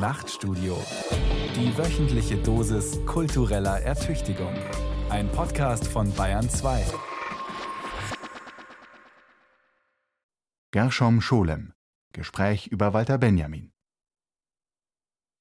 [0.00, 0.82] Nachtstudio.
[1.54, 4.54] Die wöchentliche Dosis kultureller Ertüchtigung.
[5.10, 6.86] Ein Podcast von Bayern 2.
[10.70, 11.74] Gershom Scholem.
[12.14, 13.72] Gespräch über Walter Benjamin.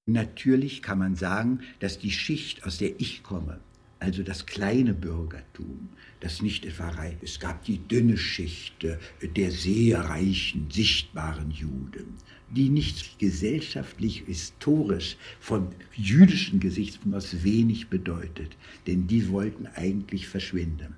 [0.05, 3.61] Natürlich kann man sagen, dass die Schicht, aus der ich komme,
[3.99, 5.87] also das kleine Bürgertum,
[6.19, 7.15] das nicht etwa reich.
[7.21, 8.85] Es gab die dünne Schicht
[9.21, 12.17] der sehr reichen, sichtbaren Juden,
[12.51, 18.55] die nicht gesellschaftlich, historisch von jüdischen Gesichtspunkten aus wenig bedeutet,
[18.87, 20.95] denn die wollten eigentlich verschwinden.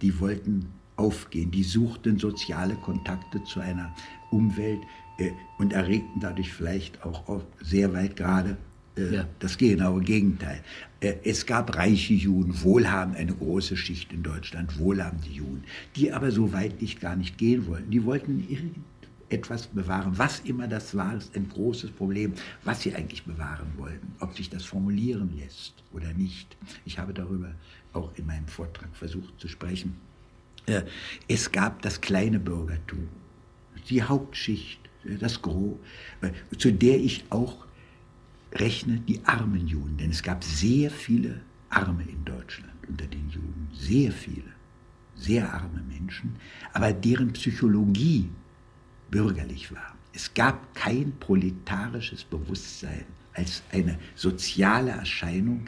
[0.00, 3.94] Die wollten aufgehen, die suchten soziale Kontakte zu einer
[4.30, 4.80] Umwelt
[5.18, 8.56] äh, und erregten dadurch vielleicht auch sehr weit gerade
[8.96, 9.28] äh, ja.
[9.38, 10.62] das genaue Gegenteil.
[11.00, 15.64] Äh, es gab reiche Juden, wohlhabend, eine große Schicht in Deutschland, wohlhabende Juden,
[15.96, 17.90] die aber so weit nicht gar nicht gehen wollten.
[17.90, 18.46] Die wollten
[19.32, 20.16] irgendetwas bewahren.
[20.16, 24.14] Was immer das war, ist ein großes Problem, was sie eigentlich bewahren wollten.
[24.20, 26.56] Ob sich das formulieren lässt oder nicht.
[26.84, 27.52] Ich habe darüber
[27.92, 29.96] auch in meinem Vortrag versucht zu sprechen.
[30.66, 30.82] Äh,
[31.28, 33.08] es gab das kleine Bürgertum,
[33.88, 34.80] die Hauptschicht,
[35.18, 35.76] das Gros,
[36.56, 37.66] zu der ich auch
[38.52, 43.68] rechne die armen Juden, denn es gab sehr viele Arme in Deutschland unter den Juden,
[43.72, 44.52] sehr viele,
[45.16, 46.36] sehr arme Menschen,
[46.72, 48.30] aber deren Psychologie
[49.12, 49.94] bürgerlich war.
[50.12, 55.66] Es gab kein proletarisches Bewusstsein als eine soziale Erscheinung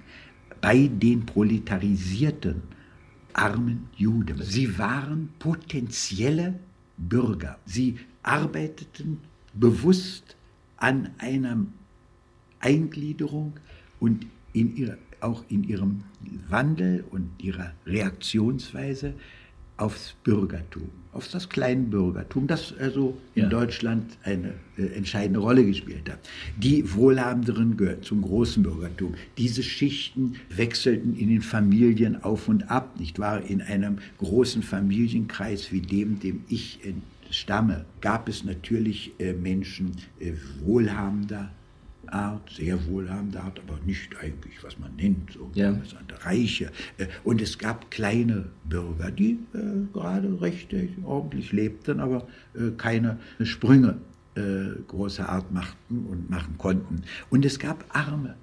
[0.61, 2.62] bei den proletarisierten
[3.33, 4.42] armen Juden.
[4.42, 6.59] Sie waren potenzielle
[6.97, 7.59] Bürger.
[7.67, 9.20] Sie arbeiteten
[9.53, 10.36] bewusst
[10.77, 11.67] an einer
[12.61, 13.55] Eingliederung
[14.01, 16.05] und in ihrer, auch in ihrem
[16.48, 19.14] Wandel und ihrer Reaktionsweise
[19.77, 23.48] aufs Bürgertum, auf das Kleinbürgertum, das also in ja.
[23.48, 26.20] Deutschland eine äh, entscheidende Rolle gespielt hat.
[26.56, 29.14] Die Wohlhabenderen gehörten zum großen Bürgertum.
[29.36, 33.42] Diese Schichten wechselten in den Familien auf und ab, nicht wahr?
[33.42, 36.80] In einem großen Familienkreis wie dem, dem ich
[37.30, 41.51] stamme, gab es natürlich äh, Menschen äh, wohlhabender,
[42.09, 45.75] Art, sehr wohlhabende Art, aber nicht eigentlich, was man nennt, so ja.
[46.23, 46.70] Reiche.
[46.98, 53.19] Äh, und es gab kleine Bürger, die äh, gerade recht ordentlich lebten, aber äh, keine
[53.42, 53.98] Sprünge
[54.35, 57.03] äh, großer Art machten und machen konnten.
[57.31, 58.35] Und es gab Arme,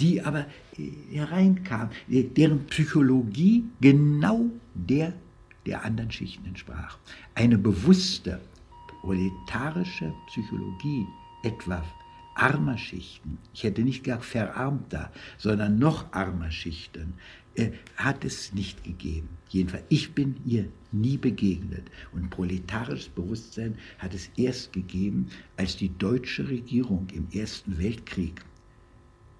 [0.00, 0.46] die aber
[0.78, 5.12] äh, hereinkamen, deren Psychologie genau der
[5.66, 6.98] der anderen Schichten entsprach.
[7.34, 8.40] Eine bewusste
[9.00, 11.06] proletarische Psychologie
[11.42, 11.84] etwa
[12.34, 17.14] armer Schichten, ich hätte nicht gesagt verarmter, sondern noch armer Schichten,
[17.54, 19.28] äh, hat es nicht gegeben.
[19.50, 21.90] Jedenfalls, ich bin ihr nie begegnet.
[22.12, 25.26] Und proletarisches Bewusstsein hat es erst gegeben,
[25.58, 28.42] als die deutsche Regierung im Ersten Weltkrieg,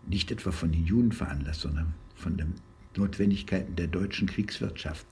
[0.06, 2.54] nicht etwa von den Juden veranlasst, sondern von den
[2.96, 5.06] Notwendigkeiten der deutschen Kriegswirtschaft,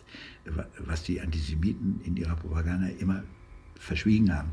[0.79, 3.23] was die Antisemiten in ihrer Propaganda immer
[3.77, 4.51] verschwiegen haben,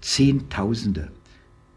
[0.00, 1.12] Zehntausende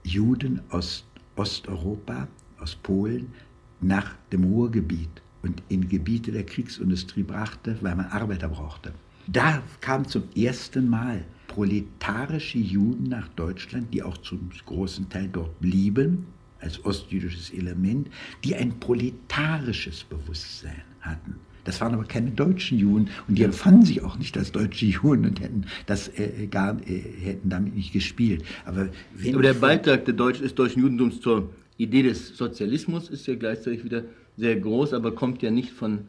[0.03, 1.05] Juden aus
[1.35, 2.27] Osteuropa,
[2.59, 3.33] aus Polen,
[3.81, 8.93] nach dem Ruhrgebiet und in Gebiete der Kriegsindustrie brachte, weil man Arbeiter brauchte.
[9.27, 15.59] Da kamen zum ersten Mal proletarische Juden nach Deutschland, die auch zum großen Teil dort
[15.59, 16.25] blieben,
[16.59, 18.09] als ostjüdisches Element,
[18.43, 21.35] die ein proletarisches Bewusstsein hatten.
[21.63, 25.25] Das waren aber keine deutschen Juden und die empfanden sich auch nicht als deutsche Juden
[25.25, 28.43] und hätten das äh, gar äh, hätten damit nicht gespielt.
[28.65, 28.89] Aber,
[29.31, 33.83] aber der Beitrag der Deutsch, des deutschen Judentums zur Idee des Sozialismus ist ja gleichzeitig
[33.83, 34.03] wieder
[34.37, 35.99] sehr groß, aber kommt ja nicht von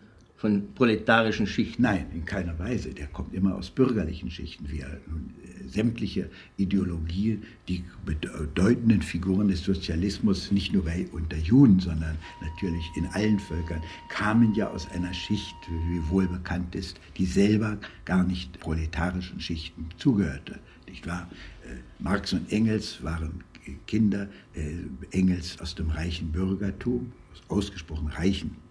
[0.45, 1.85] von proletarischen Schichten.
[1.85, 2.91] Nein, in keiner Weise.
[2.91, 4.71] Der kommt immer aus bürgerlichen Schichten.
[4.71, 6.29] Wir nun äh, sämtliche
[6.59, 13.39] Ideologien, die bedeutenden Figuren des Sozialismus, nicht nur bei unter Juden, sondern natürlich in allen
[13.39, 15.57] Völkern, kamen ja aus einer Schicht,
[15.89, 20.59] wie wohl bekannt ist, die selber gar nicht proletarischen Schichten zugehörte.
[20.87, 21.27] Nicht wahr?
[21.63, 23.43] Äh, Marx und Engels waren
[23.87, 24.75] Kinder, äh,
[25.11, 28.64] Engels aus dem reichen Bürgertum, aus ausgesprochen reichen äh,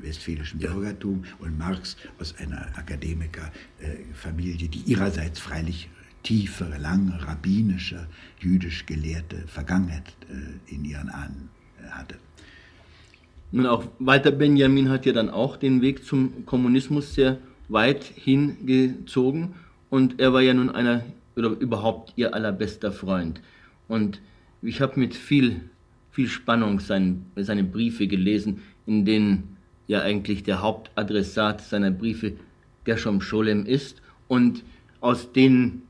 [0.00, 5.88] westfälischen Bürgertum und Marx aus einer Akademikerfamilie, die ihrerseits freilich
[6.22, 8.06] tiefe, lange rabbinische,
[8.40, 11.50] jüdisch gelehrte Vergangenheit äh, in ihren Ahnen
[11.80, 12.16] äh, hatte.
[13.52, 17.38] Nun auch Walter Benjamin hat ja dann auch den Weg zum Kommunismus sehr
[17.68, 19.54] weit hingezogen
[19.90, 21.04] und er war ja nun einer
[21.36, 23.40] oder überhaupt ihr allerbester Freund.
[23.86, 24.20] Und
[24.62, 25.60] ich habe mit viel,
[26.10, 32.34] viel Spannung sein, seine Briefe gelesen, in denen ja eigentlich der Hauptadressat seiner Briefe
[32.84, 34.62] Gershom Scholem ist und
[35.00, 35.82] aus denen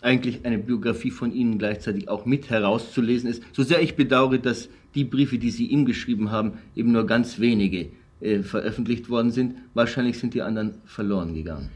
[0.00, 3.42] eigentlich eine Biografie von Ihnen gleichzeitig auch mit herauszulesen ist.
[3.52, 7.38] So sehr ich bedauere, dass die Briefe, die Sie ihm geschrieben haben, eben nur ganz
[7.38, 7.88] wenige
[8.20, 9.56] äh, veröffentlicht worden sind.
[9.74, 11.70] Wahrscheinlich sind die anderen verloren gegangen.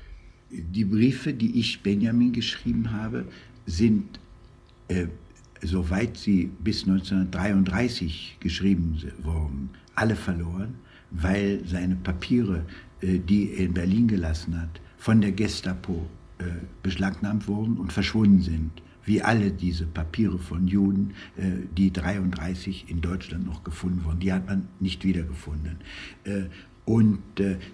[0.51, 3.25] Die Briefe, die ich Benjamin geschrieben habe,
[3.67, 4.21] sind,
[4.89, 5.07] äh,
[5.63, 10.77] soweit sie bis 1933 geschrieben wurden, alle verloren,
[11.11, 12.65] weil seine Papiere,
[13.01, 16.07] äh, die er in Berlin gelassen hat, von der Gestapo
[16.39, 16.45] äh,
[16.83, 18.71] beschlagnahmt wurden und verschwunden sind.
[19.05, 24.33] Wie alle diese Papiere von Juden, äh, die 33 in Deutschland noch gefunden wurden, die
[24.33, 25.79] hat man nicht wiedergefunden.
[26.87, 27.19] Äh, und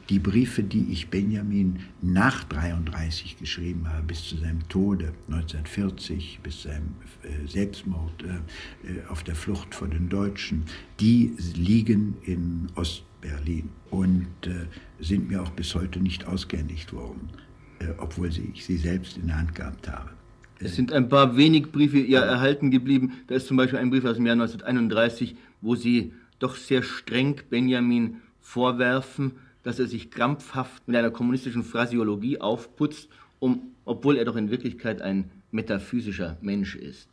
[0.09, 6.63] die Briefe, die ich Benjamin nach 33 geschrieben habe, bis zu seinem Tode 1940, bis
[6.63, 6.95] seinem
[7.47, 8.25] Selbstmord
[9.09, 10.65] auf der Flucht vor den Deutschen,
[10.99, 14.27] die liegen in Ostberlin und
[14.99, 17.29] sind mir auch bis heute nicht ausgehändigt worden.
[17.83, 20.11] Äh, obwohl ich sie selbst in der Hand gehabt habe.
[20.59, 23.13] Es sind ein paar wenig Briefe ja erhalten geblieben.
[23.27, 27.41] Da ist zum Beispiel ein Brief aus dem Jahr 1931, wo Sie doch sehr streng
[27.51, 33.09] Benjamin vorwerfen, dass er sich krampfhaft mit einer kommunistischen Phrasiologie aufputzt,
[33.39, 37.09] um, obwohl er doch in Wirklichkeit ein metaphysischer Mensch ist.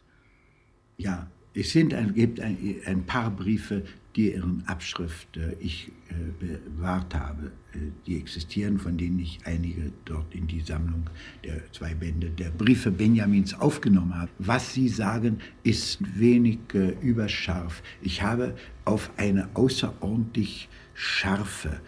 [0.97, 3.83] Ja, es sind ein, gibt ein, ein paar Briefe,
[4.15, 7.51] deren Abschrift äh, ich äh, bewahrt habe.
[7.73, 11.09] Äh, die existieren, von denen ich einige dort in die Sammlung
[11.43, 14.29] der zwei Bände der Briefe Benjamins aufgenommen habe.
[14.39, 16.59] Was Sie sagen, ist wenig
[17.01, 17.81] überscharf.
[18.01, 18.55] Ich habe
[18.85, 21.79] auf eine außerordentlich scharfe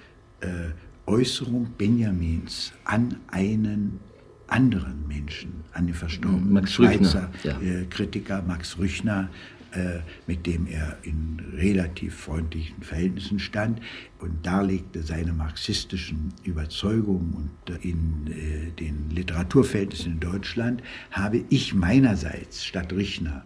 [1.06, 4.00] Äußerung Benjamins an einen
[4.48, 7.60] anderen Menschen, an den verstorbenen Max Schweizer ja.
[7.90, 9.30] Kritiker Max Rüchner
[9.74, 13.80] äh, mit dem er in relativ freundlichen Verhältnissen stand
[14.20, 21.74] und darlegte seine marxistischen Überzeugungen und äh, in äh, den Literaturverhältnissen in Deutschland, habe ich
[21.74, 23.46] meinerseits statt Richner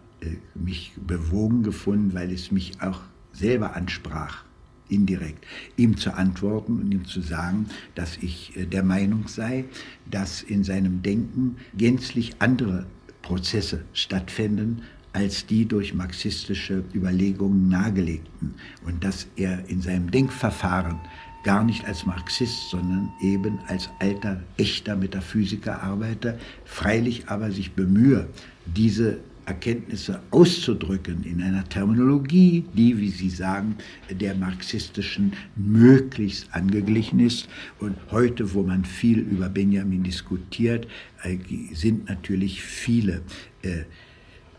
[0.54, 3.02] mich bewogen gefunden, weil es mich auch
[3.32, 4.45] selber ansprach
[4.88, 5.44] indirekt,
[5.76, 9.64] ihm zu antworten und ihm zu sagen, dass ich der Meinung sei,
[10.10, 12.86] dass in seinem Denken gänzlich andere
[13.22, 18.54] Prozesse stattfinden als die durch marxistische Überlegungen nahegelegten.
[18.84, 21.00] Und dass er in seinem Denkverfahren
[21.42, 28.28] gar nicht als Marxist, sondern eben als alter, echter Metaphysiker arbeite, freilich aber sich bemühe,
[28.66, 33.76] diese Erkenntnisse auszudrücken in einer Terminologie, die, wie Sie sagen,
[34.10, 37.48] der marxistischen möglichst angeglichen ist.
[37.78, 40.86] Und heute, wo man viel über Benjamin diskutiert,
[41.22, 41.38] äh,
[41.72, 43.22] sind natürlich viele
[43.62, 43.84] äh,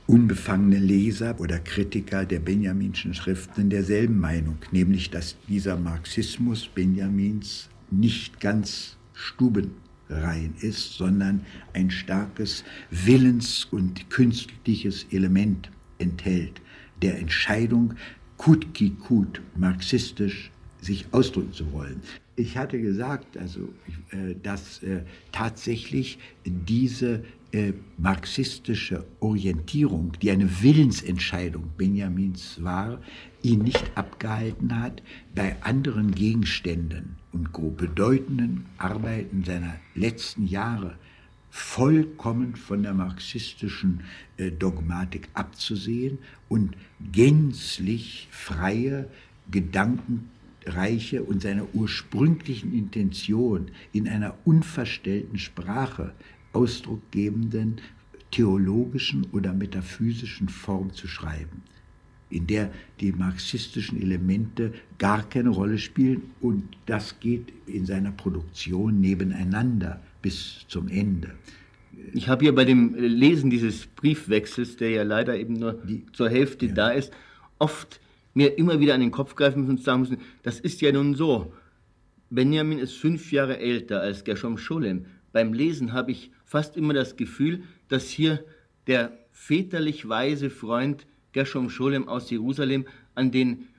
[0.07, 8.39] unbefangene Leser oder Kritiker der Benjaminschen Schriften derselben Meinung, nämlich dass dieser Marxismus Benjamins nicht
[8.39, 8.95] ganz
[10.07, 15.69] stubenrein ist, sondern ein starkes Willens- und künstliches Element
[15.99, 16.61] enthält,
[17.01, 17.93] der Entscheidung,
[18.37, 20.51] kut ki kut, marxistisch
[20.81, 22.01] sich ausdrücken zu wollen.
[22.39, 23.61] Ich hatte gesagt, also,
[24.11, 25.01] äh, dass äh,
[25.31, 33.01] tatsächlich diese äh, marxistische Orientierung, die eine Willensentscheidung Benjamins war,
[33.41, 35.01] ihn nicht abgehalten hat,
[35.33, 40.95] bei anderen Gegenständen und bedeutenden Arbeiten seiner letzten Jahre
[41.49, 44.01] vollkommen von der marxistischen
[44.59, 46.19] Dogmatik abzusehen
[46.49, 46.75] und
[47.11, 49.07] gänzlich freie
[50.67, 56.13] Gedankenreiche und seiner ursprünglichen Intention in einer unverstellten Sprache
[56.53, 57.77] ausdruckgebenden
[58.31, 61.63] theologischen oder metaphysischen Form zu schreiben,
[62.29, 68.99] in der die marxistischen Elemente gar keine Rolle spielen und das geht in seiner Produktion
[68.99, 71.35] nebeneinander bis zum Ende.
[72.13, 76.29] Ich habe hier bei dem Lesen dieses Briefwechsels, der ja leider eben nur die, zur
[76.29, 76.73] Hälfte ja.
[76.73, 77.11] da ist,
[77.59, 78.01] oft
[78.37, 81.15] mir immer wieder an den Kopf greifen müssen und sagen müssen, das ist ja nun
[81.15, 81.51] so.
[82.29, 85.07] Benjamin ist fünf Jahre älter als Gershom Scholem.
[85.33, 88.43] Beim Lesen habe ich fast immer das Gefühl, dass hier
[88.85, 93.69] der väterlich weise Freund Gershom Scholem aus Jerusalem an den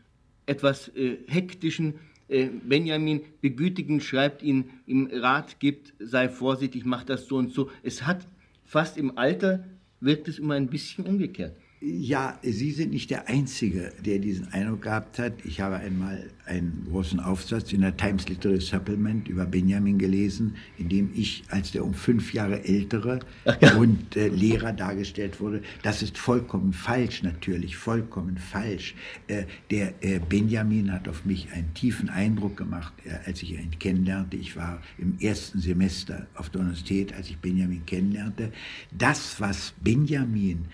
[0.46, 1.94] etwas äh, hektischen
[2.26, 7.70] äh, Benjamin begütigen schreibt, ihn im Rat gibt, sei vorsichtig, mach das so und so.
[7.84, 8.26] Es hat
[8.64, 9.64] fast im Alter
[10.00, 11.56] wirkt es immer ein bisschen umgekehrt.
[11.80, 15.34] Ja, Sie sind nicht der Einzige, der diesen Eindruck gehabt hat.
[15.44, 20.88] Ich habe einmal einen großen Aufsatz in der Times Literary Supplement über Benjamin gelesen, in
[20.88, 23.20] dem ich als der um fünf Jahre ältere
[23.60, 23.76] ja.
[23.76, 25.62] und äh, Lehrer dargestellt wurde.
[25.82, 28.96] Das ist vollkommen falsch, natürlich, vollkommen falsch.
[29.28, 33.78] Äh, der äh, Benjamin hat auf mich einen tiefen Eindruck gemacht, äh, als ich ihn
[33.78, 34.36] kennenlernte.
[34.36, 38.50] Ich war im ersten Semester auf der Universität, als ich Benjamin kennenlernte.
[38.90, 40.64] Das, was Benjamin,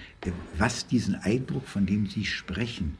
[0.59, 2.97] was die diesen Eindruck, von dem Sie sprechen,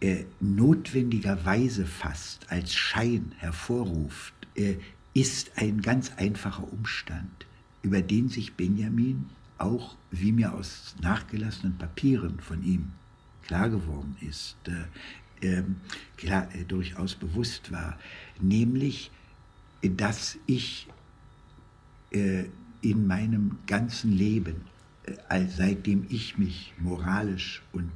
[0.00, 4.76] äh, notwendigerweise fast als Schein hervorruft, äh,
[5.12, 7.46] ist ein ganz einfacher Umstand,
[7.82, 9.26] über den sich Benjamin
[9.58, 12.92] auch, wie mir aus nachgelassenen Papieren von ihm
[13.46, 15.76] klar geworden ist, äh, ähm,
[16.16, 17.98] klar, äh, durchaus bewusst war,
[18.40, 19.10] nämlich,
[19.82, 20.88] dass ich
[22.10, 22.44] äh,
[22.80, 24.73] in meinem ganzen Leben äh,
[25.48, 27.90] seitdem ich mich moralisch und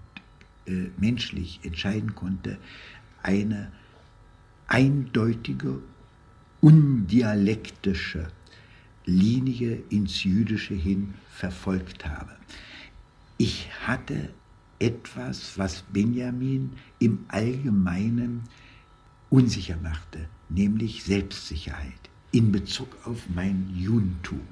[0.66, 2.58] äh, menschlich entscheiden konnte,
[3.22, 3.72] eine
[4.66, 5.80] eindeutige,
[6.60, 8.28] undialektische
[9.04, 12.36] Linie ins Jüdische hin verfolgt habe.
[13.38, 14.30] Ich hatte
[14.78, 18.42] etwas, was Benjamin im Allgemeinen
[19.30, 21.92] unsicher machte, nämlich Selbstsicherheit
[22.32, 24.46] in Bezug auf mein Judentum.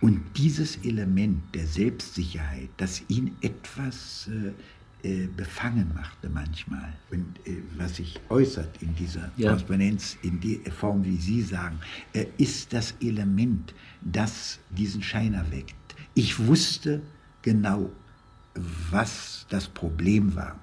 [0.00, 4.52] Und dieses Element der Selbstsicherheit, das ihn etwas äh,
[5.02, 9.50] äh, befangen machte manchmal, und äh, was sich äußert in dieser ja.
[9.50, 11.78] Korrespondenz, in der Form, wie Sie sagen,
[12.12, 15.74] äh, ist das Element, das diesen Schein erweckt.
[16.14, 17.02] Ich wusste
[17.42, 17.90] genau,
[18.90, 20.58] was das Problem war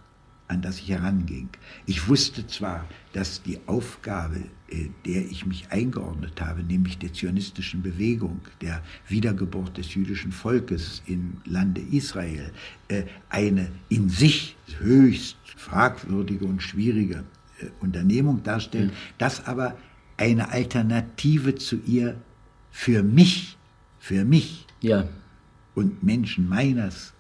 [0.48, 1.50] an das ich heranging.
[1.86, 7.82] Ich wusste zwar, dass die Aufgabe, äh, der ich mich eingeordnet habe, nämlich der zionistischen
[7.82, 12.51] Bewegung, der Wiedergeburt des jüdischen Volkes im Lande Israel,
[12.88, 17.25] äh, eine in sich höchst fragwürdige und schwierige
[17.60, 18.96] äh, Unternehmung darstellt, mhm.
[19.18, 19.77] dass aber
[20.16, 22.16] eine Alternative zu ihr
[22.72, 23.58] für mich,
[24.00, 25.08] für mich ja.
[25.75, 27.13] und Menschen meines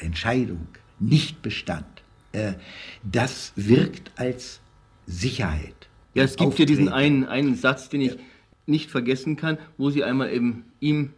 [0.00, 0.66] Entscheidung
[0.98, 1.97] nicht bestand.
[2.38, 2.54] Äh,
[3.02, 4.60] das wirkt als
[5.06, 5.88] Sicherheit.
[6.14, 8.20] Ja, es gibt ja diesen einen, einen Satz, den ich ja.
[8.66, 11.10] nicht vergessen kann, wo sie einmal eben ihm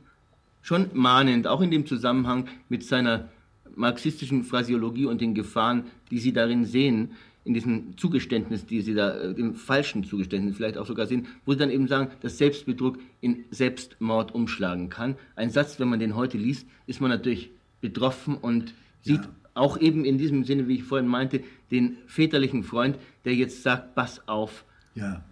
[0.62, 3.28] schon mahnend, auch in dem Zusammenhang mit seiner
[3.74, 7.12] marxistischen Phrasiologie und den Gefahren, die sie darin sehen,
[7.44, 11.52] in diesem Zugeständnis, die sie da, äh, dem falschen Zugeständnis vielleicht auch sogar sehen, wo
[11.52, 15.16] sie dann eben sagen, dass Selbstbetrug in Selbstmord umschlagen kann.
[15.36, 17.50] Ein Satz, wenn man den heute liest, ist man natürlich
[17.80, 22.64] betroffen und sieht ja auch eben in diesem Sinne, wie ich vorhin meinte, den väterlichen
[22.64, 24.64] Freund, der jetzt sagt, pass auf.
[24.94, 25.24] Ja.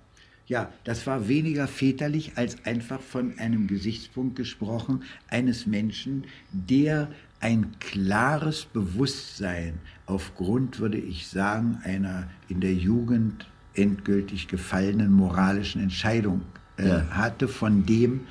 [0.46, 7.10] Ja, das war weniger väterlich als einfach von einem Gesichtspunkt gesprochen eines Menschen, der
[7.40, 9.74] ein klares Bewusstsein
[10.06, 16.40] aufgrund, würde ich sagen, einer in der Jugend endgültig gefallenen moralischen Entscheidung
[16.78, 17.10] äh, ja.
[17.10, 18.22] hatte, von dem,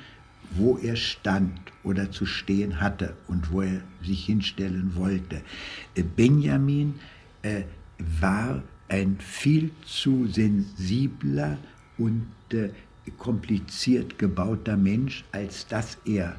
[0.50, 5.40] wo er stand oder zu stehen hatte und wo er sich hinstellen wollte.
[5.94, 6.94] Äh, Benjamin
[7.42, 7.62] äh,
[8.20, 11.56] war ein viel zu sensibler
[11.96, 12.68] und äh,
[13.16, 16.36] kompliziert gebauter Mensch, als dass er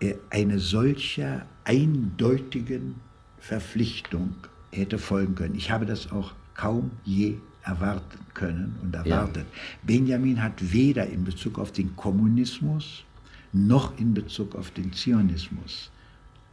[0.00, 2.94] äh, eine solche eindeutigen
[3.38, 4.34] Verpflichtung
[4.70, 5.54] hätte folgen können.
[5.56, 9.44] Ich habe das auch kaum je erwarten können und erwartet.
[9.44, 9.60] Ja.
[9.82, 13.04] Benjamin hat weder in Bezug auf den Kommunismus
[13.52, 15.90] noch in Bezug auf den Zionismus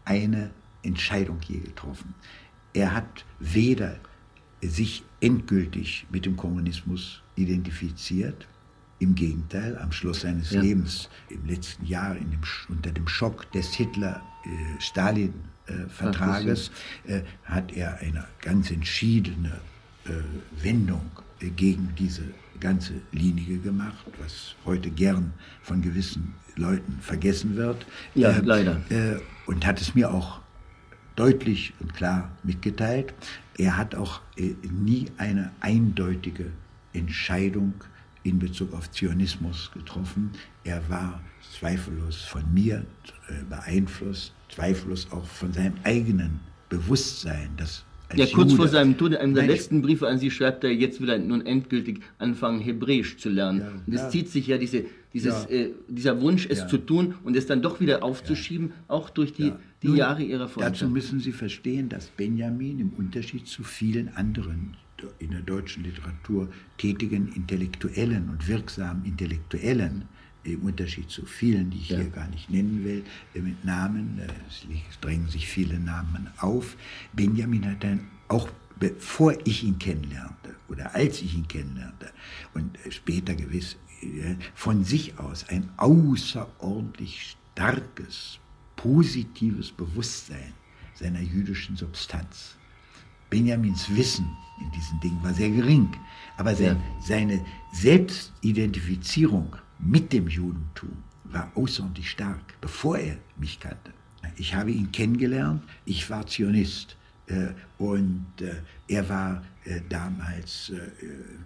[0.05, 0.49] eine
[0.83, 2.15] Entscheidung je getroffen.
[2.73, 3.99] Er hat weder
[4.61, 8.47] sich endgültig mit dem Kommunismus identifiziert,
[8.99, 10.61] im Gegenteil, am Schluss seines ja.
[10.61, 16.71] Lebens, im letzten Jahr, dem, unter dem Schock des Hitler-Stalin-Vertrages,
[17.05, 19.74] äh, äh, hat er eine ganz entschiedene äh,
[20.61, 21.09] Wendung
[21.55, 22.23] gegen diese
[22.59, 27.85] ganze Linie gemacht, was heute gern von gewissen Leuten vergessen wird.
[28.13, 28.81] Ja, äh, leider.
[28.89, 30.39] Äh, und hat es mir auch
[31.15, 33.13] deutlich und klar mitgeteilt.
[33.57, 36.51] Er hat auch äh, nie eine eindeutige
[36.93, 37.73] Entscheidung
[38.23, 40.31] in Bezug auf Zionismus getroffen.
[40.63, 41.21] Er war
[41.59, 42.85] zweifellos von mir
[43.29, 47.85] äh, beeinflusst, zweifellos auch von seinem eigenen Bewusstsein, das
[48.15, 48.55] ja, kurz Jude.
[48.55, 51.19] vor seinem Tod, in einem der letzten Briefe an sie schreibt er, jetzt will er
[51.19, 53.61] nun endgültig anfangen, Hebräisch zu lernen.
[53.61, 54.09] Ja, und es ja.
[54.09, 55.55] zieht sich ja diese, dieses, ja.
[55.55, 59.53] äh, dieser Wunsch, es zu tun und es dann doch wieder aufzuschieben, auch durch die,
[59.81, 60.81] die nun, Jahre ihrer Freundschaft.
[60.81, 64.77] Dazu müssen Sie verstehen, dass Benjamin im Unterschied zu vielen anderen
[65.19, 70.05] in der deutschen Literatur tätigen Intellektuellen und wirksamen Intellektuellen
[70.45, 71.97] im Unterschied zu vielen, die ich ja.
[71.97, 74.27] hier gar nicht nennen will, äh, mit Namen, äh,
[74.89, 76.77] es drängen sich viele Namen auf.
[77.13, 82.11] Benjamin hat dann auch bevor ich ihn kennenlernte oder als ich ihn kennenlernte
[82.53, 83.77] und später gewiss
[84.53, 88.39] von sich aus ein außerordentlich starkes,
[88.75, 90.53] positives Bewusstsein
[90.93, 92.57] seiner jüdischen Substanz.
[93.29, 94.27] Benjamins Wissen
[94.61, 95.89] in diesen Dingen war sehr gering,
[96.37, 103.91] aber sein, seine Selbstidentifizierung mit dem Judentum war außerordentlich stark, bevor er mich kannte.
[104.37, 106.97] Ich habe ihn kennengelernt, ich war Zionist.
[107.27, 108.53] Äh, und äh,
[108.87, 110.71] er war äh, damals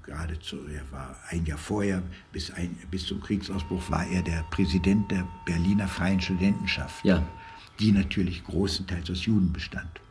[0.03, 5.09] geradezu, er war ein Jahr vorher, bis, ein, bis zum Kriegsausbruch war er der Präsident
[5.09, 7.25] der Berliner Freien Studentenschaft, ja.
[7.79, 10.01] die natürlich großenteils aus Juden bestand.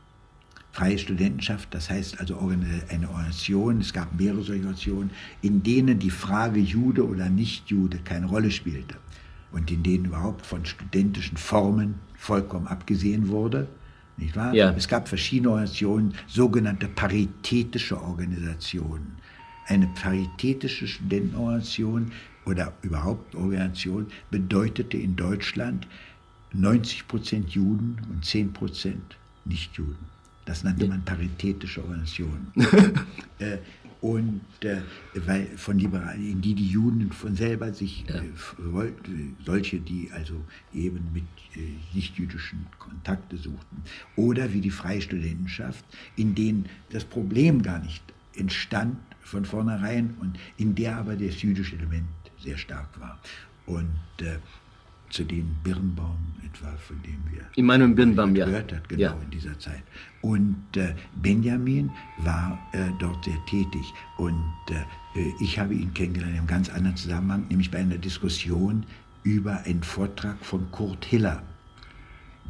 [0.78, 5.10] Freie Studentenschaft, das heißt also eine Organisation, es gab mehrere solche Organisationen,
[5.42, 8.94] in denen die Frage Jude oder Nicht-Jude keine Rolle spielte
[9.50, 13.66] und in denen überhaupt von studentischen Formen vollkommen abgesehen wurde
[14.18, 14.54] nicht wahr?
[14.54, 14.70] Ja.
[14.70, 19.16] Es gab verschiedene Organisationen, sogenannte paritätische Organisationen.
[19.66, 22.12] Eine paritätische Studentenorganisation
[22.46, 25.88] oder überhaupt Organisation bedeutete in Deutschland
[26.52, 30.17] 90 Prozent Juden und 10 Prozent Nichtjuden.
[30.48, 32.50] Das nannte man paritätische Organisationen.
[33.38, 33.58] äh,
[34.00, 34.80] und äh,
[35.14, 38.14] weil von Liberalen, in die die Juden von selber sich ja.
[38.14, 38.92] äh,
[39.44, 41.24] solche, die also eben mit
[41.54, 43.82] äh, nichtjüdischen Kontakte suchten,
[44.16, 45.84] oder wie die Freie Studentenschaft,
[46.16, 48.02] in denen das Problem gar nicht
[48.34, 52.08] entstand von vornherein und in der aber das jüdische Element
[52.42, 53.20] sehr stark war.
[53.66, 54.38] Und äh,
[55.10, 58.46] zu dem Birnbaum etwa, von dem wir Immanuel Birnbaum, ja.
[58.46, 59.16] gehört hat, genau ja.
[59.22, 59.82] in dieser Zeit.
[60.22, 66.38] Und äh, Benjamin war äh, dort sehr tätig und äh, ich habe ihn kennengelernt in
[66.38, 68.84] einem ganz anderen Zusammenhang, nämlich bei einer Diskussion
[69.24, 71.42] über einen Vortrag von Kurt Hiller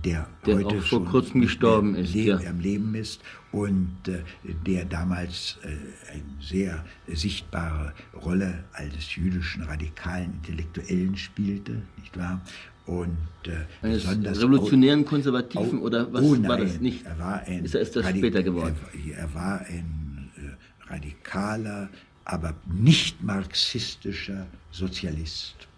[0.05, 2.51] der, der heute auch vor kurzem gestorben ist, Leben, ja.
[2.51, 3.21] am Leben ist
[3.53, 4.23] und äh,
[4.67, 5.69] der damals äh,
[6.13, 7.93] eine sehr sichtbare
[8.25, 12.41] Rolle als jüdischen radikalen Intellektuellen spielte, nicht wahr?
[12.87, 17.05] Und äh, Eines besonders revolutionären Konservativen oder was oh nein, war das nicht?
[17.05, 18.77] Er war ein ist er ist das Radik später geworden?
[19.11, 21.91] Er, er war ein äh, radikaler,
[22.25, 25.69] aber nicht marxistischer Sozialist.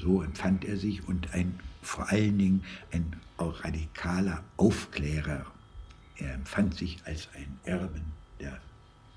[0.00, 5.46] So empfand er sich und ein vor allen Dingen ein radikaler Aufklärer.
[6.16, 8.02] Er empfand sich als ein Erben
[8.40, 8.60] der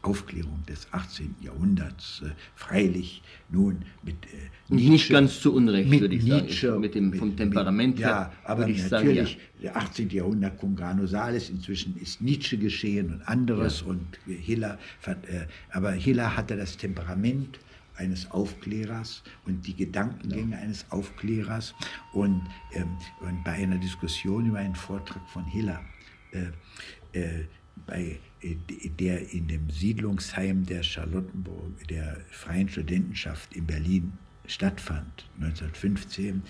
[0.01, 1.35] Aufklärung des 18.
[1.41, 4.29] Jahrhunderts, äh, freilich nun mit äh,
[4.69, 4.91] Nietzsche.
[4.91, 6.81] Nicht ganz zu Unrecht, würde ich Nietzsche, sagen.
[6.81, 8.09] Mit dem, vom Temperament mit, her.
[8.09, 9.25] Ja, aber natürlich, sagen, ja.
[9.61, 10.09] der 18.
[10.09, 13.87] Jahrhundert cum grano salis, inzwischen ist Nietzsche geschehen und anderes ja.
[13.87, 15.13] und Hiller, äh,
[15.71, 17.59] aber Hiller hatte das Temperament
[17.97, 20.61] eines Aufklärers und die Gedankengänge ja.
[20.61, 21.75] eines Aufklärers.
[22.13, 25.81] Und, ähm, und, bei einer Diskussion über einen Vortrag von Hiller,
[26.31, 27.45] äh, äh,
[27.85, 28.55] bei, äh,
[28.99, 34.13] der in dem Siedlungsheim der Charlottenburg, der Freien Studentenschaft in Berlin
[34.47, 36.41] stattfand, 1915,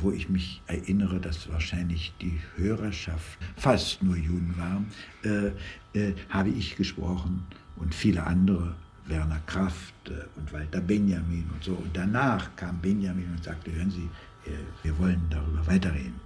[0.00, 4.84] wo ich mich erinnere, dass wahrscheinlich die Hörerschaft fast nur Juden war,
[5.24, 5.50] äh,
[5.98, 7.44] äh, habe ich gesprochen
[7.76, 11.72] und viele andere Werner Kraft äh, und Walter Benjamin und so.
[11.72, 14.08] Und danach kam Benjamin und sagte, hören Sie,
[14.50, 16.20] äh, wir wollen darüber weiterreden.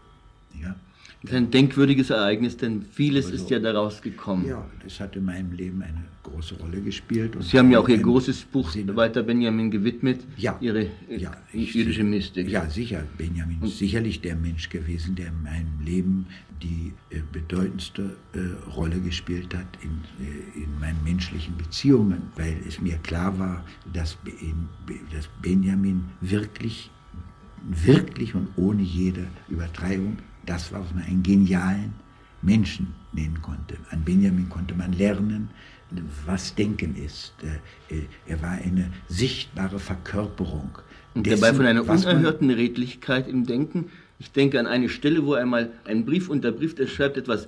[0.60, 0.74] Ja?
[1.22, 4.46] Das ist ein denkwürdiges Ereignis, denn vieles also, ist ja daraus gekommen.
[4.46, 7.36] Ja, das hat in meinem Leben eine große Rolle gespielt.
[7.40, 8.94] Sie haben ja auch Ihr großes Buch Sinne.
[8.94, 12.48] Walter Benjamin gewidmet, ja, Ihre äh, ja, jüdische Mystik.
[12.48, 13.02] Ja, sicher.
[13.16, 16.26] Benjamin ist sicherlich der Mensch gewesen, der in meinem Leben
[16.62, 22.80] die äh, bedeutendste äh, Rolle gespielt hat in, äh, in meinen menschlichen Beziehungen, weil es
[22.80, 24.68] mir klar war, dass, in,
[25.12, 26.90] dass Benjamin wirklich,
[27.68, 31.94] wirklich und ohne jede Übertreibung das war, was man einen genialen
[32.42, 33.76] Menschen nennen konnte.
[33.90, 35.50] An Benjamin konnte man lernen,
[36.26, 37.34] was Denken ist.
[37.90, 40.78] Äh, äh, er war eine sichtbare Verkörperung.
[41.18, 45.34] Und dessen, dabei von einer unerhörten Redlichkeit im Denken, ich denke an eine Stelle, wo
[45.34, 47.46] er mal einen Brief unterbrieft, er schreibt etwas,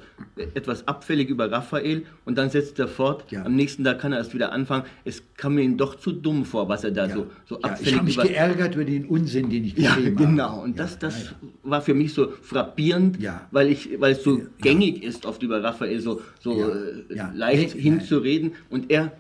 [0.54, 3.44] etwas abfällig über Raphael und dann setzt er fort, ja.
[3.44, 4.84] am nächsten Tag kann er erst wieder anfangen.
[5.04, 7.14] Es kam mir ihm doch zu dumm vor, was er da ja.
[7.14, 10.16] so, so ja, abfällig Ich habe mich über geärgert über den Unsinn, den ich geschrieben
[10.18, 10.26] habe.
[10.26, 13.18] Genau, und das, das war für mich so frappierend,
[13.50, 17.02] weil, ich, weil es so gängig ist, oft über Raphael so, so äh,
[17.34, 18.52] leicht hinzureden.
[18.68, 19.12] und er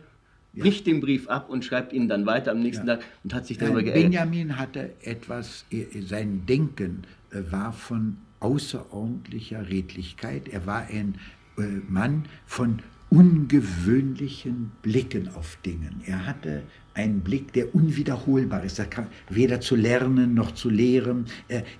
[0.54, 3.58] bricht den Brief ab und schreibt ihn dann weiter am nächsten Tag und hat sich
[3.58, 4.02] darüber geärgert.
[4.02, 5.64] Benjamin hatte etwas,
[6.00, 10.48] sein Denken war von außerordentlicher Redlichkeit.
[10.48, 11.16] Er war ein
[11.58, 16.00] äh, Mann von ungewöhnlichen Blicken auf Dingen.
[16.06, 16.62] Er hatte
[16.94, 18.78] einen Blick, der unwiederholbar ist.
[18.78, 21.26] Das kann weder zu lernen noch zu lehren.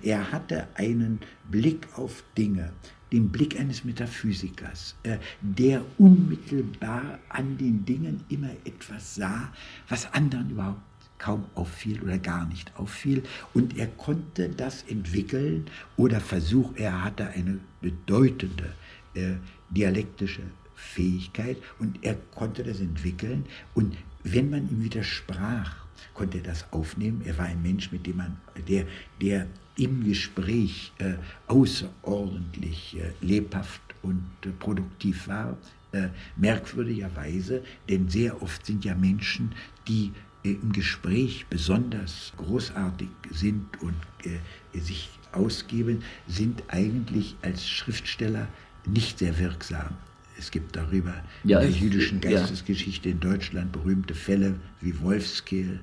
[0.01, 2.71] Er hatte einen Blick auf Dinge,
[3.11, 9.51] den Blick eines Metaphysikers, äh, der unmittelbar an den Dingen immer etwas sah,
[9.89, 10.81] was anderen überhaupt
[11.17, 13.23] kaum auffiel oder gar nicht auffiel.
[13.53, 18.73] Und er konnte das entwickeln oder versuchen, er hatte eine bedeutende
[19.13, 19.33] äh,
[19.69, 20.41] dialektische
[20.75, 23.45] Fähigkeit und er konnte das entwickeln.
[23.75, 25.75] Und wenn man ihm widersprach,
[26.13, 27.21] konnte er das aufnehmen.
[27.23, 28.85] Er war ein Mensch, mit dem man, der,
[29.21, 29.47] der
[29.77, 31.13] im Gespräch äh,
[31.47, 35.57] außerordentlich äh, lebhaft und äh, produktiv war.
[35.93, 39.53] Äh, merkwürdigerweise, denn sehr oft sind ja Menschen,
[39.87, 48.47] die äh, im Gespräch besonders großartig sind und äh, sich ausgeben, sind eigentlich als Schriftsteller
[48.85, 49.97] nicht sehr wirksam.
[50.37, 53.15] Es gibt darüber ja, in der jüdischen Geistesgeschichte ja.
[53.15, 55.79] in Deutschland berühmte Fälle wie Wolfskehl,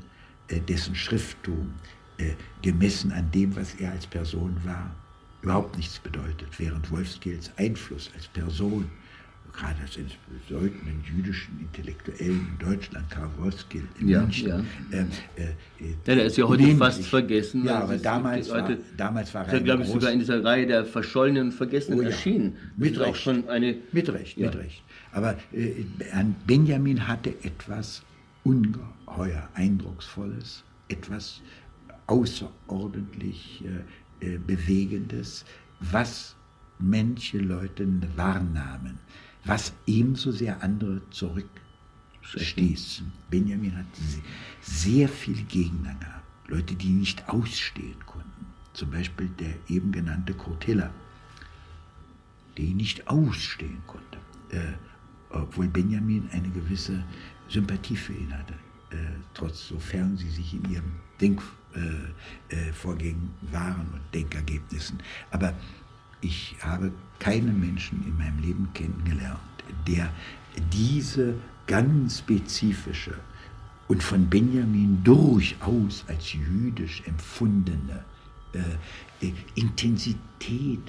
[0.67, 1.75] dessen Schrifttum
[2.19, 4.91] äh, gemessen an dem, was er als Person war,
[5.43, 8.91] überhaupt nichts bedeutet, während Wolfskehls Einfluss als Person
[9.59, 10.13] gerade als eines
[10.47, 14.49] bedeutenden jüdischen Intellektuellen in Deutschland, Karl Wolfskehl in ja, München.
[14.49, 14.99] Ja.
[14.99, 15.07] Äh, äh,
[16.07, 17.65] ja, der ist ja heute fast vergessen.
[17.65, 20.85] Ja, aber damals war, heute, damals war er, glaube ich, sogar in dieser Reihe der
[20.85, 22.09] verschollenen und vergessenen oh, ja.
[22.09, 22.57] erschienen.
[22.77, 23.19] Mit Recht.
[23.19, 24.83] Schon eine, mit Recht, mit Recht.
[25.13, 25.85] Aber äh,
[26.47, 28.03] Benjamin hatte etwas
[28.45, 31.41] ungeheuer Eindrucksvolles, etwas
[32.09, 33.65] außerordentlich
[34.21, 35.45] äh, Bewegendes,
[35.79, 36.35] was
[36.81, 38.99] manche Leute wahrnahmen
[39.49, 43.11] was ebenso sehr andere zurückstießen.
[43.31, 43.87] Benjamin hat
[44.61, 48.47] sehr viele Gegner gehabt, Leute, die nicht ausstehen konnten.
[48.75, 50.35] Zum Beispiel der eben genannte
[52.57, 54.19] der ihn nicht ausstehen konnte,
[54.51, 54.75] äh,
[55.31, 57.05] obwohl Benjamin eine gewisse
[57.49, 58.55] Sympathie für ihn hatte,
[58.91, 58.97] äh,
[59.35, 61.68] trotz sofern sie sich in ihrem Denkvorgängen
[62.51, 62.73] äh, äh
[63.53, 64.99] waren und Denkergebnissen.
[65.31, 65.55] Aber
[66.21, 69.41] ich habe keinen Menschen in meinem Leben kennengelernt,
[69.87, 70.11] der
[70.73, 71.35] diese
[71.67, 73.15] ganz spezifische
[73.87, 78.05] und von Benjamin durchaus als jüdisch empfundene
[78.53, 80.83] äh, Intensität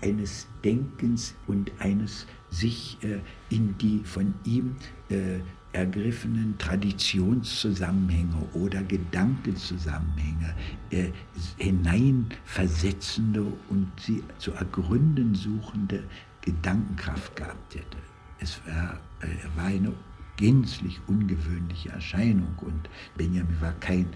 [0.00, 4.76] eines Denkens und eines sich äh, in die von ihm
[5.08, 5.40] äh,
[5.72, 10.54] ergriffenen Traditionszusammenhänge oder Gedankenzusammenhänge
[10.90, 11.10] äh,
[11.56, 16.04] hineinversetzende und sie zu ergründen suchende
[16.42, 17.98] Gedankenkraft gehabt hätte.
[18.38, 19.92] Es war, äh, war eine
[20.36, 24.06] gänzlich ungewöhnliche Erscheinung und Benjamin war kein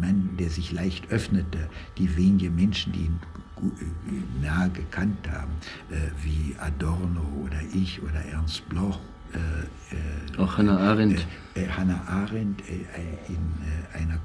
[0.00, 1.68] Mann, der sich leicht öffnete.
[1.96, 3.20] Die wenigen Menschen, die ihn
[3.62, 5.52] äh, nahe gekannt haben,
[5.90, 8.98] äh, wie Adorno oder ich oder Ernst Bloch
[10.38, 11.26] auch Hannah Arendt.
[11.56, 12.62] Äh, äh, Hannah Arendt
[13.28, 13.38] in
[13.92, 14.20] einer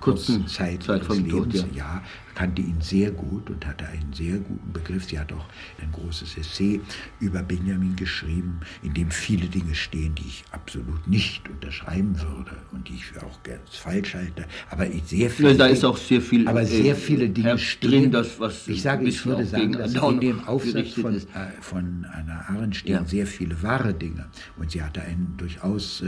[0.00, 1.84] kurzen Zeit, Zeit vom Lebens, Tod, ja.
[1.96, 2.02] ja.
[2.34, 5.04] kannte ihn sehr gut und hatte einen sehr guten Begriff.
[5.04, 5.46] Sie hat auch
[5.80, 6.80] ein großes Essay
[7.20, 12.88] über Benjamin geschrieben, in dem viele Dinge stehen, die ich absolut nicht unterschreiben würde und
[12.88, 14.46] die ich für auch ganz falsch halte.
[14.70, 18.10] Aber sehr viele ja, da Dinge, ist auch sehr viel aber sehr viele Dinge stehen.
[18.10, 21.20] Das, was ich sage, ich würde sagen, dass in dem Aufsatz von, äh,
[21.60, 23.04] von Hannah Arendt stehen ja.
[23.04, 24.26] sehr viele wahre Dinge.
[24.56, 26.02] Und sie hatte einen durchaus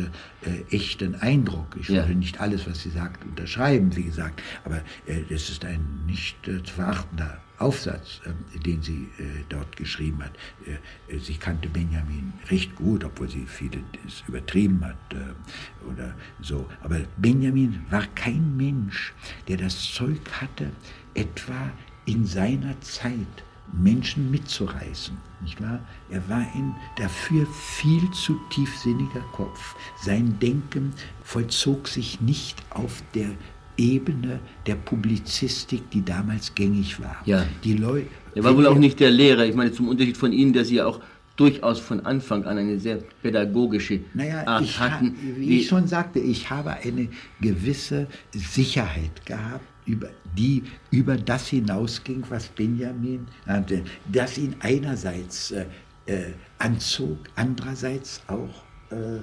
[0.45, 1.77] äh, äh, echten Eindruck.
[1.81, 6.05] Ich würde nicht alles, was sie sagt, unterschreiben, wie gesagt, aber äh, das ist ein
[6.07, 10.33] nicht äh, zu verachtender Aufsatz, äh, den sie äh, dort geschrieben hat.
[11.21, 13.83] sie kannte Benjamin recht gut, obwohl sie vieles
[14.27, 14.97] übertrieben hat
[15.91, 16.69] oder so.
[16.83, 19.13] Aber Benjamin war kein Mensch,
[19.49, 20.71] der das Zeug hatte,
[21.15, 21.71] etwa
[22.07, 25.17] in seiner Zeit Menschen mitzureißen.
[25.43, 25.81] Nicht wahr?
[26.11, 29.75] Er war ein dafür viel zu tiefsinniger Kopf.
[30.01, 33.31] Sein Denken vollzog sich nicht auf der
[33.77, 37.17] Ebene der Publizistik, die damals gängig war.
[37.25, 37.45] Ja.
[37.65, 38.07] Die Leute.
[38.35, 39.45] Er war wohl auch nicht der Lehrer.
[39.45, 41.01] Ich meine, zum Unterschied von Ihnen, der Sie ja auch
[41.37, 45.17] durchaus von Anfang an eine sehr pädagogische naja, Art ich hatten.
[45.37, 47.09] wie ich schon sagte, ich habe eine
[47.41, 55.67] gewisse Sicherheit gehabt über die über das hinausging, was Benjamin nannte, das ihn einerseits äh,
[56.07, 59.17] äh, anzog, andererseits auch äh,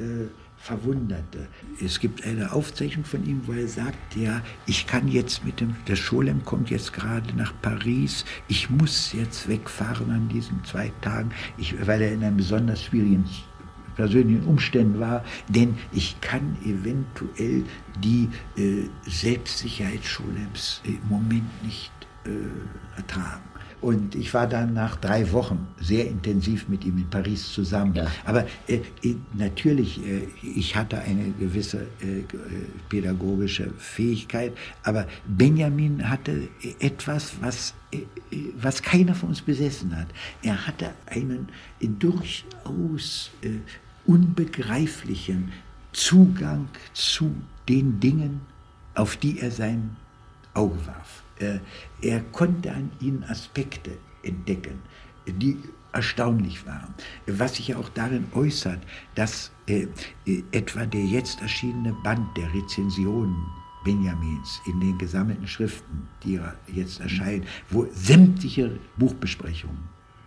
[0.00, 1.46] äh, verwunderte.
[1.84, 5.76] Es gibt eine Aufzeichnung von ihm, wo er sagt, ja, ich kann jetzt mit dem,
[5.86, 11.32] der Scholem kommt jetzt gerade nach Paris, ich muss jetzt wegfahren an diesen zwei Tagen,
[11.58, 13.28] ich, weil er in einem besonders schwierigen
[13.94, 17.64] persönlichen Umständen war, denn ich kann eventuell
[18.02, 21.92] die äh, Selbstsicherheit Scholems im Moment nicht
[22.24, 22.30] äh,
[22.96, 23.42] ertragen.
[23.84, 27.94] Und ich war dann nach drei Wochen sehr intensiv mit ihm in Paris zusammen.
[27.94, 28.06] Ja.
[28.24, 32.24] Aber äh, äh natürlich, äh, ich hatte eine gewisse äh, äh,
[32.88, 34.54] pädagogische Fähigkeit,
[34.84, 36.48] aber Benjamin hatte
[36.80, 37.98] etwas, was, äh,
[38.56, 40.08] was keiner von uns besessen hat.
[40.42, 41.48] Er hatte einen
[41.80, 43.32] durchaus
[44.06, 45.52] unbegreiflichen
[45.92, 47.34] Zugang zu
[47.68, 48.40] den Dingen,
[48.94, 49.96] auf die er sein
[50.54, 51.22] Auge warf.
[52.00, 54.80] Er, konnte an ihnen Aspekte entdecken,
[55.26, 55.58] die
[55.92, 56.94] erstaunlich waren.
[57.26, 58.80] Was sich ja auch darin äußert,
[59.14, 59.86] dass äh,
[60.26, 63.36] äh, etwa der jetzt erschienene Band der Rezensionen
[63.84, 66.40] Benjamins in den gesammelten Schriften, die
[66.72, 69.78] jetzt erscheinen, wo sämtliche Buchbesprechungen,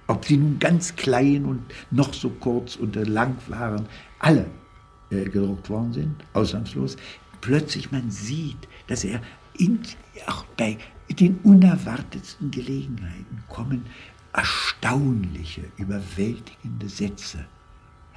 [0.07, 3.87] ob sie nun ganz klein und noch so kurz und lang waren,
[4.19, 4.45] alle
[5.09, 6.97] äh, gedruckt worden sind, ausnahmslos,
[7.41, 9.21] plötzlich man sieht, dass er
[9.57, 9.79] in,
[10.25, 10.77] auch bei
[11.09, 13.85] den unerwartetsten Gelegenheiten kommen
[14.33, 17.45] erstaunliche, überwältigende Sätze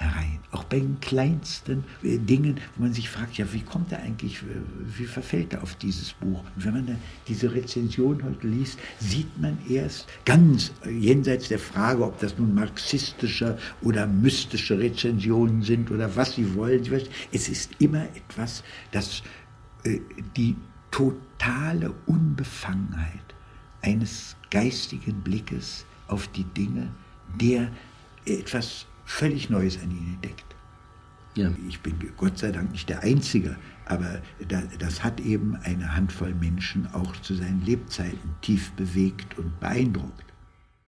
[0.01, 0.41] herein.
[0.51, 4.41] Auch bei den kleinsten äh, Dingen, wo man sich fragt, ja, wie kommt er eigentlich,
[4.97, 6.43] wie verfällt er auf dieses Buch?
[6.57, 12.19] Und wenn man diese Rezension heute liest, sieht man erst ganz jenseits der Frage, ob
[12.19, 16.83] das nun marxistische oder mystische Rezensionen sind oder was sie wollen.
[17.31, 19.23] Es ist immer etwas, das
[19.85, 20.01] äh,
[20.37, 20.57] die
[20.91, 23.35] totale Unbefangenheit
[23.83, 26.89] eines geistigen Blickes auf die Dinge,
[27.41, 27.71] der
[28.25, 30.44] etwas völlig Neues an ihnen entdeckt.
[31.35, 31.53] Ja.
[31.68, 34.23] Ich bin Gott sei Dank nicht der Einzige, aber
[34.79, 40.30] das hat eben eine Handvoll Menschen auch zu seinen Lebzeiten tief bewegt und beeindruckt.